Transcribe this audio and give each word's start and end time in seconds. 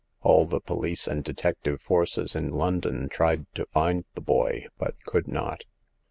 All 0.23 0.47
the 0.47 0.59
police 0.59 1.07
and 1.07 1.23
detective 1.23 1.79
forces 1.79 2.35
in 2.35 2.49
London 2.49 3.07
tried 3.07 3.45
to 3.53 3.67
find 3.67 4.03
the 4.15 4.21
boy, 4.21 4.65
but 4.79 4.95
could 5.05 5.27
not. 5.27 5.65